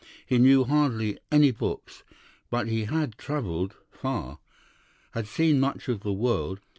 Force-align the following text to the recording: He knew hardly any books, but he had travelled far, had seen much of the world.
He 0.25 0.39
knew 0.39 0.63
hardly 0.63 1.19
any 1.31 1.51
books, 1.51 2.03
but 2.49 2.65
he 2.67 2.85
had 2.85 3.19
travelled 3.19 3.75
far, 3.91 4.39
had 5.11 5.27
seen 5.27 5.59
much 5.59 5.87
of 5.89 5.99
the 6.01 6.11
world. 6.11 6.59